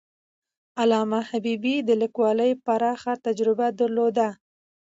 علامه 0.81 1.19
حبيبي 1.29 1.75
د 1.87 1.89
لیکوالۍ 2.01 2.51
پراخه 2.65 3.13
تجربه 3.25 3.67
درلوده. 3.79 4.27